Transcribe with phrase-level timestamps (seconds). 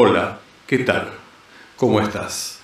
[0.00, 1.10] Hola, ¿qué tal?
[1.74, 2.60] ¿Cómo estás?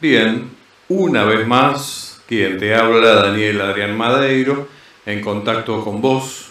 [0.00, 0.48] Bien,
[0.88, 4.66] una vez más, quien te habla, Daniel Adrián Madeiro,
[5.04, 6.46] en contacto con vos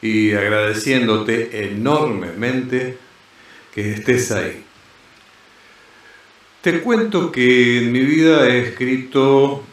[0.00, 2.98] y agradeciéndote enormemente
[3.74, 4.64] que estés ahí.
[6.60, 9.64] Te cuento que en mi vida he escrito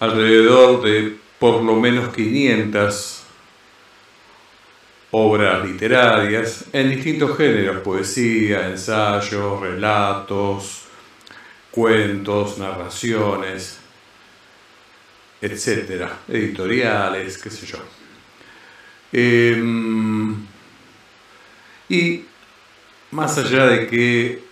[0.00, 3.17] alrededor de por lo menos 500
[5.10, 10.82] obras literarias en distintos géneros, poesía, ensayos, relatos,
[11.70, 13.78] cuentos, narraciones,
[15.40, 17.78] etcétera, editoriales, qué sé yo.
[19.12, 20.46] Em,
[21.88, 22.24] y
[23.12, 24.42] más allá de que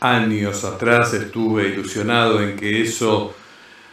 [0.00, 3.34] años atrás estuve ilusionado en que eso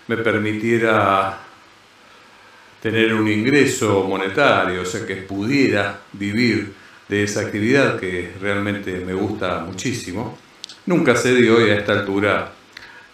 [0.08, 1.49] me permitiera
[2.82, 6.74] tener un ingreso monetario, o sea, que pudiera vivir
[7.08, 10.38] de esa actividad que realmente me gusta muchísimo,
[10.86, 12.52] nunca se dio y a esta altura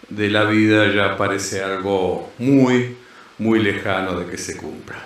[0.08, 2.96] de la vida ya parece algo muy,
[3.38, 4.96] muy lejano de que se cumpla.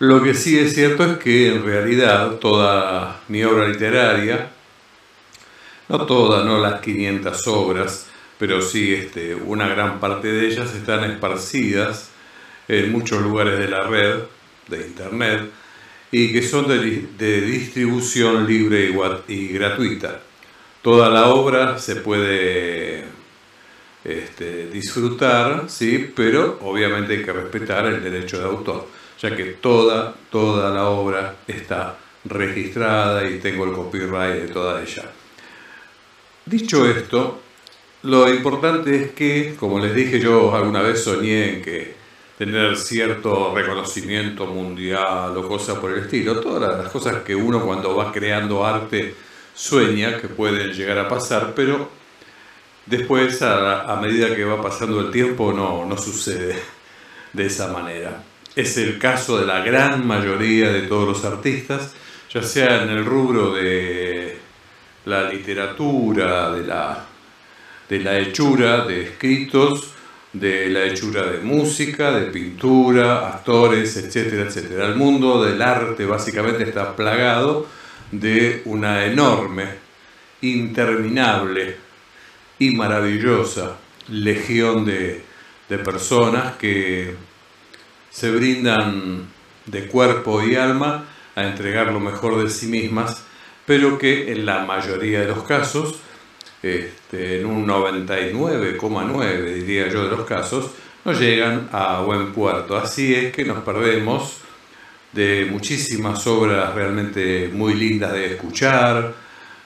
[0.00, 4.50] Lo que sí es cierto es que en realidad toda mi obra literaria,
[5.88, 8.06] no toda, no las 500 obras,
[8.38, 12.10] pero sí este, una gran parte de ellas están esparcidas
[12.68, 14.20] en muchos lugares de la red,
[14.68, 15.50] de Internet,
[16.10, 18.92] y que son de, distribución libre
[19.28, 20.20] y, gratuita.
[20.82, 23.04] Toda la obra se puede
[24.04, 26.12] este, disfrutar, ¿sí?
[26.14, 28.86] pero obviamente hay que respetar el derecho de autor,
[29.20, 35.04] ya que toda, toda la obra está registrada y tengo el copyright de toda ella.
[36.46, 37.40] Dicho esto,
[38.02, 41.94] lo importante es que, como les dije yo alguna vez soñé en que
[42.38, 46.40] tener cierto reconocimiento mundial o cosas por el estilo.
[46.40, 49.16] Todas las cosas que uno cuando va creando arte
[49.52, 51.90] sueña que pueden llegar a pasar, pero
[52.86, 56.56] después a, medida que va pasando el tiempo no, no sucede
[57.32, 58.22] de esa manera.
[58.54, 61.92] Es el caso de la gran mayoría de todos los artistas,
[62.32, 64.38] ya sea en el rubro de
[65.06, 67.04] la literatura, de la,
[67.88, 69.94] de la hechura de escritos,
[70.32, 74.86] de la hechura de música, de pintura, actores, etcétera, etcétera.
[74.86, 77.66] El mundo del arte básicamente está plagado
[78.12, 79.66] de una enorme,
[80.42, 81.76] interminable
[82.58, 83.76] y maravillosa
[84.08, 85.22] legión de,
[85.68, 87.14] de personas que
[88.10, 89.28] se brindan
[89.66, 93.24] de cuerpo y alma a entregar lo mejor de sí mismas,
[93.66, 96.00] pero que en la mayoría de los casos
[96.62, 100.70] este, en un 99,9 diría yo de los casos,
[101.04, 102.76] no llegan a buen puerto.
[102.76, 104.38] Así es que nos perdemos
[105.12, 109.14] de muchísimas obras realmente muy lindas de escuchar,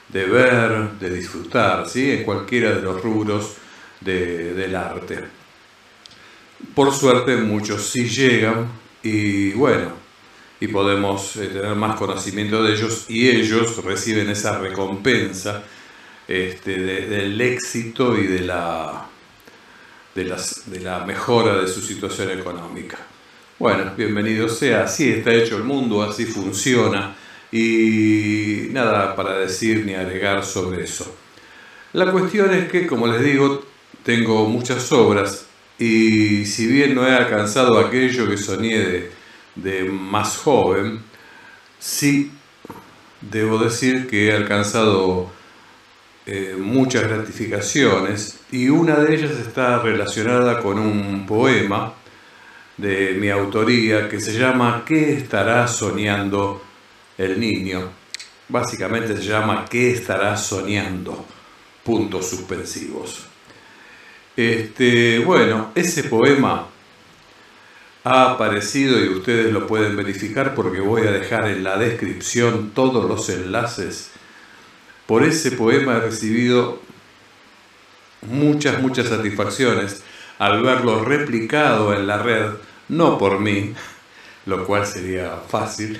[0.09, 2.11] de ver, de disfrutar, ¿sí?
[2.11, 3.55] en cualquiera de los rubros
[3.99, 5.19] del arte.
[6.75, 8.67] Por suerte muchos sí llegan
[9.01, 9.91] y bueno,
[10.59, 15.63] y podemos eh, tener más conocimiento de ellos y ellos reciben esa recompensa
[16.27, 19.07] este, del éxito y de la,
[20.15, 22.97] de, la mejora de su situación económica.
[23.59, 27.15] Bueno, bienvenido sea, así está hecho el mundo, así funciona
[27.51, 31.15] y nada para decir ni agregar sobre eso.
[31.93, 33.63] La cuestión es que, como les digo,
[34.03, 35.45] tengo muchas obras
[35.77, 39.11] y si bien no he alcanzado aquello que soñé de,
[39.55, 41.01] de más joven,
[41.79, 42.31] sí
[43.21, 45.31] debo decir que he alcanzado
[46.25, 51.93] eh, muchas gratificaciones y una de ellas está relacionada con un poema
[52.77, 56.63] de mi autoría que se llama ¿Qué estará soñando
[57.17, 57.89] el niño?
[58.47, 61.25] Básicamente se llama ¿Qué estará soñando?
[61.83, 63.25] Puntos suspensivos.
[64.37, 66.67] Este, bueno, ese poema
[68.05, 73.09] ha aparecido y ustedes lo pueden verificar porque voy a dejar en la descripción todos
[73.09, 74.11] los enlaces
[75.13, 76.79] por ese poema he recibido
[78.23, 80.01] muchas, muchas satisfacciones
[80.39, 82.53] al verlo replicado en la red,
[82.89, 83.75] no por mí,
[84.47, 85.99] lo cual sería fácil,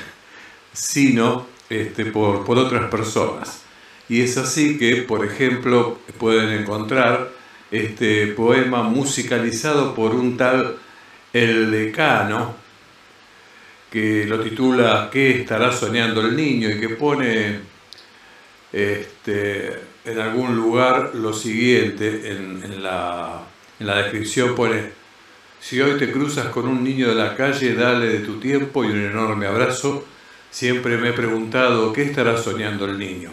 [0.73, 3.61] sino este, por, por otras personas.
[4.09, 7.29] Y es así que, por ejemplo, pueden encontrar
[7.69, 10.77] este poema musicalizado por un tal
[11.33, 12.55] El Decano,
[13.91, 16.67] que lo titula ¿Qué estará soñando el niño?
[16.67, 17.72] y que pone
[18.73, 23.43] este, en algún lugar lo siguiente, en, la,
[23.79, 24.91] en la descripción pone,
[25.59, 28.87] si hoy te cruzas con un niño de la calle, dale de tu tiempo y
[28.87, 30.05] un enorme abrazo.
[30.51, 33.31] siempre me he preguntado qué estará soñando el niño.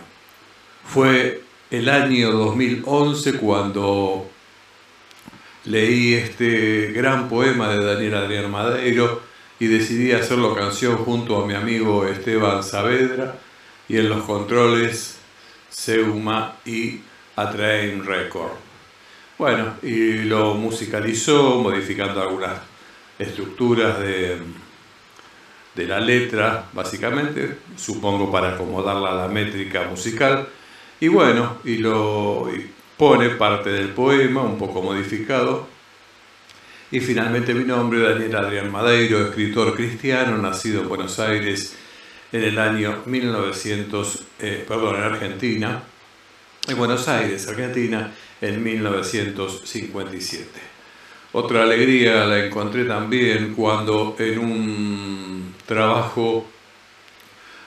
[0.84, 4.30] Fue el año 2011 cuando
[5.64, 9.22] leí este gran poema de Daniel Adrián Madeiro
[9.58, 13.38] y decidí hacerlo canción junto a mi amigo Esteban Saavedra
[13.88, 15.19] y en los controles
[15.80, 17.00] Seuma y
[17.36, 18.52] Atrain Record.
[19.38, 22.58] Bueno, y lo musicalizó modificando algunas
[23.18, 24.36] estructuras de,
[25.74, 30.48] de la letra, básicamente, supongo para acomodarla a la métrica musical.
[31.00, 32.46] Y bueno, y lo
[32.98, 35.66] pone parte del poema, un poco modificado.
[36.90, 41.74] Y finalmente mi nombre, Daniel Adrián Madeiro, escritor cristiano, nacido en Buenos Aires
[42.32, 45.82] en el año 1900, eh, perdón, en Argentina,
[46.68, 50.48] en Buenos Aires, Argentina, en 1957.
[51.32, 56.48] Otra alegría la encontré también cuando en un trabajo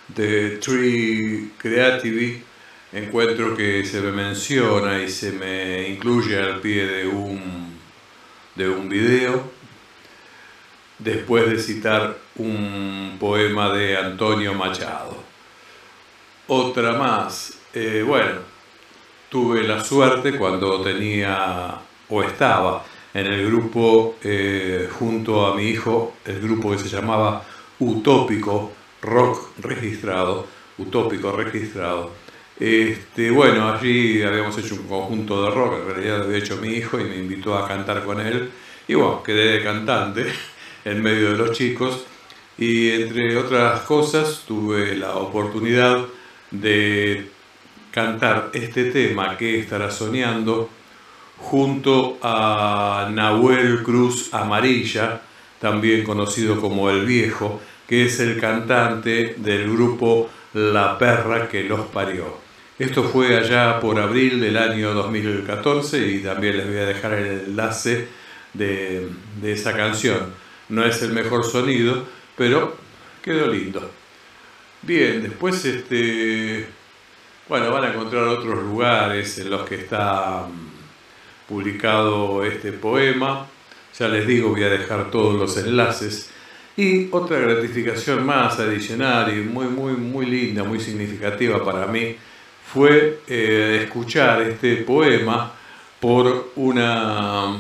[0.09, 2.43] de Tree Creativity
[2.91, 7.79] encuentro que se me menciona y se me incluye al pie de un,
[8.55, 9.52] de un video,
[10.99, 15.15] después de citar un poema de Antonio Machado.
[16.47, 18.39] Otra más, eh, bueno,
[19.29, 21.75] tuve la suerte cuando tenía
[22.09, 27.43] o estaba en el grupo eh, junto a mi hijo, el grupo que se llamaba
[27.79, 30.47] Utópico Rock Registrado,
[30.77, 32.11] Utópico Registrado,
[32.59, 36.69] este, bueno, allí habíamos hecho un conjunto de rock, en realidad lo había hecho mi
[36.69, 38.51] hijo y me invitó a cantar con él.
[38.87, 40.25] Y bueno, quedé de cantante
[40.85, 42.05] en medio de los chicos.
[42.57, 46.05] Y entre otras cosas tuve la oportunidad
[46.51, 47.29] de
[47.91, 50.69] cantar este tema que estará soñando
[51.37, 55.21] junto a Nahuel Cruz Amarilla,
[55.59, 61.81] también conocido como El Viejo, que es el cantante del grupo La Perra que los
[61.87, 62.43] parió.
[62.79, 67.41] Esto fue allá por abril del año 2014 y también les voy a dejar el
[67.47, 68.07] enlace
[68.53, 69.09] de,
[69.43, 70.33] esa canción.
[70.73, 72.03] No es el mejor sonido,
[72.35, 72.75] pero
[73.21, 73.91] quedó lindo.
[74.81, 76.65] Bien, después este,
[77.47, 83.45] bueno, van a encontrar otros lugares en los que está mm, publicado este poema.
[83.99, 86.31] Ya les digo, voy a dejar todos los enlaces.
[86.75, 92.15] Y otra gratificación más adicional y muy, muy, muy linda, muy significativa para mí
[92.73, 95.53] fue eh, escuchar este poema
[95.99, 97.59] por una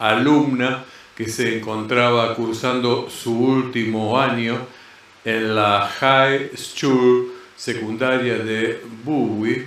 [0.00, 0.84] alumna
[1.18, 4.56] que se encontraba cursando su último año
[5.24, 9.66] en la High School secundaria de Bowie.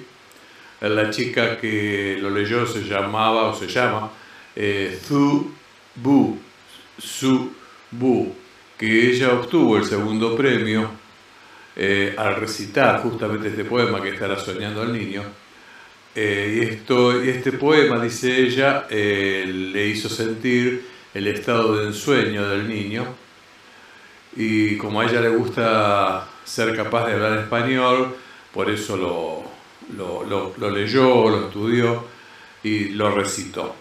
[0.80, 4.10] La chica que lo leyó se llamaba o se llama
[4.56, 5.52] eh, Thu
[5.96, 6.40] Bu,
[6.98, 7.52] Su
[7.92, 8.34] Bu,
[8.78, 10.90] que ella obtuvo el segundo premio
[11.76, 15.24] eh, al recitar justamente este poema que estará soñando al niño.
[16.16, 22.48] Eh, y, esto, este poema, dice ella, eh, le hizo sentir el estado de ensueño
[22.48, 23.06] del niño.
[24.36, 28.16] Y como a ella le gusta ser capaz de hablar español,
[28.54, 29.44] por eso lo,
[30.58, 32.06] lo, leyó, lo estudió
[32.64, 33.76] y lo recitó.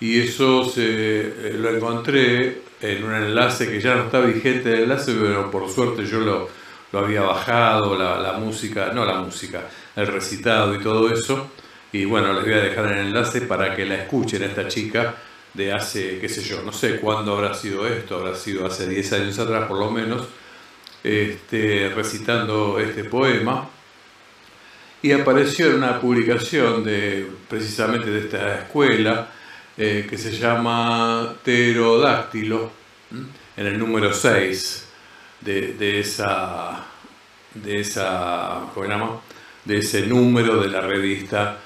[0.00, 5.12] Y eso se, lo encontré en un enlace que ya no está vigente el enlace,
[5.20, 6.48] pero por suerte yo lo,
[6.92, 11.50] lo había bajado, la, música, no la música, el recitado y todo eso.
[11.90, 15.16] Y bueno, les voy a dejar el enlace para que la escuchen esta chica
[15.54, 19.12] de hace, qué sé yo, no sé cuándo habrá sido esto, habrá sido hace 10
[19.14, 20.26] años atrás por lo menos,
[21.02, 23.68] este, recitando este poema.
[25.00, 29.28] Y apareció en una publicación de, precisamente de esta escuela
[29.76, 32.72] eh, que se llama Pterodáctilo,
[33.56, 34.88] en el número 6
[35.40, 36.84] de, esa,
[37.54, 38.62] de, esa,
[39.64, 41.58] de ese número de la revista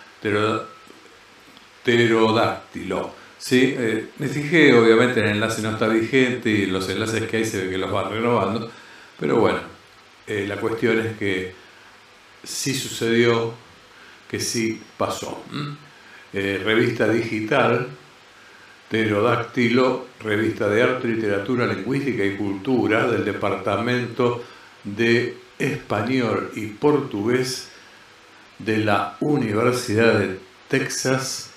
[1.83, 3.22] Pterodáctilo.
[3.43, 3.75] ¿Sí?
[3.77, 7.65] Eh, me fijé, obviamente el enlace no está vigente y los enlaces que hay se
[7.65, 8.71] ve que los van renovando,
[9.19, 9.59] pero bueno,
[10.29, 11.53] eh, la cuestión es que
[12.45, 13.53] sí sucedió,
[14.31, 15.45] que sí pasó.
[16.33, 17.89] Eh, revista digital
[18.89, 24.45] Pterodáctilo, revista de arte, literatura, lingüística y cultura del Departamento
[24.85, 27.71] de Español y Portugués
[28.59, 31.52] de la Universidad de Texas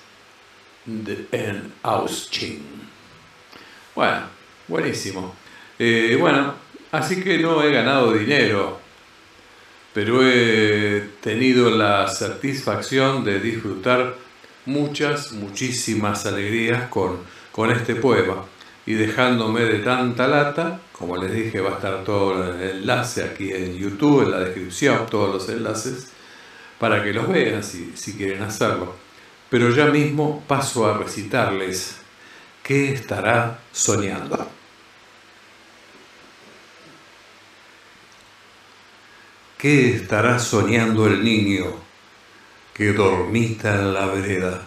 [0.86, 2.62] en Austin.
[3.94, 4.22] Bueno,
[4.68, 5.34] buenísimo.
[5.78, 6.54] Eh, bueno,
[6.92, 8.80] así que no he ganado dinero,
[9.92, 14.14] pero he tenido la satisfacción de disfrutar
[14.66, 17.18] muchas, muchísimas alegrías con,
[17.52, 18.44] con este poema
[18.84, 23.52] y dejándome de tanta lata como les dije, va a estar todo el enlace aquí
[23.52, 26.08] en YouTube, en la descripción, todos los enlaces,
[26.78, 28.94] para que los vean si, si quieren hacerlo.
[29.50, 31.96] Pero ya mismo paso a recitarles
[32.62, 34.50] qué estará soñando.
[39.58, 41.66] ¿Qué estará soñando el niño
[42.74, 44.62] que dormita en la vereda,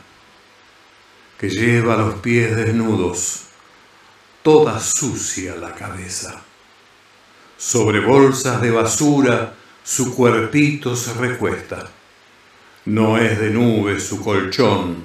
[1.37, 3.49] que lleva los pies desnudos?
[4.41, 6.41] toda sucia la cabeza.
[7.57, 11.87] Sobre bolsas de basura su cuerpito se recuesta.
[12.85, 15.03] No es de nube su colchón,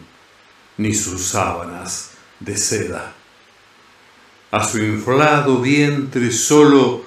[0.79, 3.13] ni sus sábanas de seda.
[4.51, 7.05] A su inflado vientre solo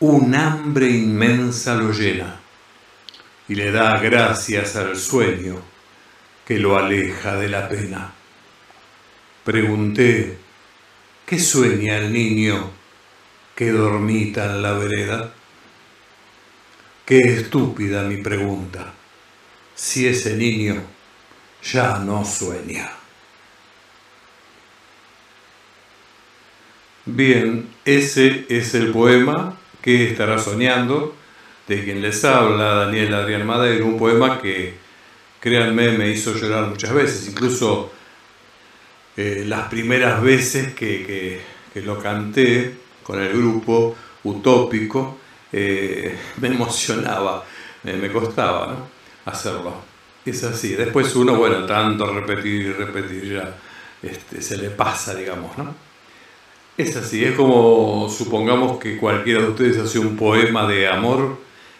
[0.00, 2.40] un hambre inmensa lo llena
[3.48, 5.56] y le da gracias al sueño
[6.46, 8.12] que lo aleja de la pena.
[9.44, 10.38] Pregunté,
[11.26, 12.70] ¿Qué sueña el niño
[13.56, 15.34] que dormita en la vereda?
[17.04, 18.94] Qué estúpida mi pregunta,
[19.76, 20.82] si ese niño
[21.62, 22.90] ya no sueña.
[27.04, 31.14] Bien, ese es el poema que estará soñando,
[31.68, 34.74] de quien les habla Daniel Adrián Madero, un poema que,
[35.38, 37.92] créanme, me hizo llorar muchas veces, incluso
[39.16, 45.18] eh, las primeras veces que, lo canté con el grupo utópico,
[45.52, 47.44] eh, me emocionaba,
[47.84, 48.95] me costaba.
[49.26, 49.74] Hacerlo.
[50.24, 50.74] Es así.
[50.74, 53.54] Después uno, bueno, tanto repetir y repetir ya
[54.02, 55.74] este, se le pasa, digamos, ¿no?
[56.76, 61.38] Es así, es como supongamos que cualquiera de ustedes hace un poema de amor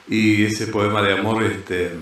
[0.08, 1.92] y ese poema de amor este,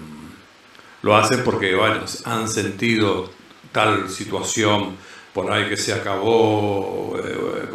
[1.03, 3.31] lo hacen porque, bueno, han sentido
[3.73, 4.97] tal situación,
[5.33, 7.69] por ahí que se acabó eh,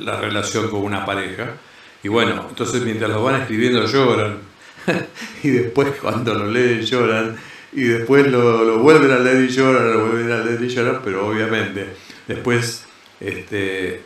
[0.00, 1.56] la relación con una pareja.
[2.02, 4.38] Y bueno, entonces mientras lo van escribiendo lloran,
[5.42, 7.36] y después cuando lo leen lloran,
[7.72, 11.26] y después lo, vuelven a leer y lloran, lo vuelven a leer y lloran, pero
[11.26, 11.86] obviamente
[12.28, 12.84] después
[13.18, 14.02] este,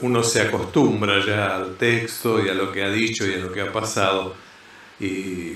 [0.00, 3.52] uno se acostumbra ya al texto y a lo que ha dicho y a lo
[3.52, 4.34] que ha pasado,
[5.00, 5.54] y,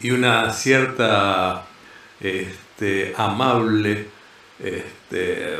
[0.00, 1.66] y una cierta
[2.20, 4.06] este, amable
[4.58, 5.56] este,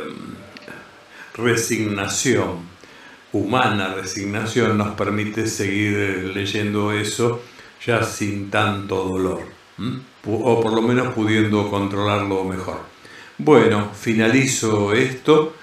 [1.35, 2.67] resignación,
[3.33, 7.41] humana resignación, nos permite seguir leyendo eso
[7.85, 9.41] ya sin tanto dolor,
[10.25, 12.81] o por lo menos pudiendo controlarlo mejor.
[13.37, 15.55] Bueno, finalizo esto,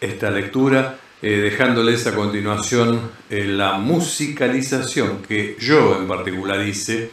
[0.00, 7.10] esta lectura, eh, dejándoles a continuación eh, la musicalización que yo en particular hice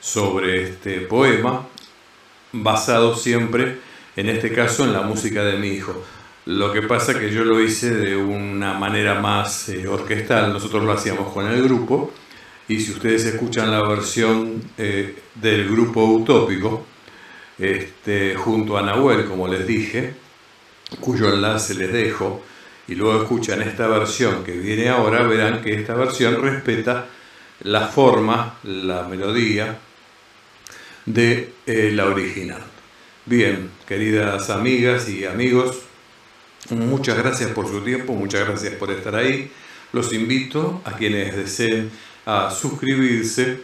[0.00, 1.66] sobre este poema,
[2.52, 3.78] basado siempre
[4.16, 6.04] en este caso en la música de mi hijo.
[6.48, 10.92] Lo que pasa que yo lo hice de una manera más eh, orquestal, nosotros lo
[10.92, 12.14] hacíamos con el grupo,
[12.66, 16.86] y si ustedes escuchan la versión eh, del grupo utópico,
[17.58, 20.14] este, junto a Nahuel, como les dije,
[21.00, 22.42] cuyo enlace les dejo,
[22.86, 27.08] y luego escuchan esta versión que viene ahora, verán que esta versión respeta
[27.60, 29.76] la forma, la melodía
[31.04, 32.62] de eh, la original.
[33.26, 35.87] Bien, queridas amigas y amigos,
[36.70, 39.50] muchas gracias por su tiempo, muchas gracias por estar ahí.
[39.92, 41.90] Los invito a quienes deseen
[42.26, 43.60] a suscribirse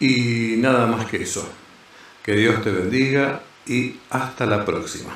[0.00, 1.48] y nada más que eso.
[2.22, 5.12] Que Dios te bendiga y hasta la próxima.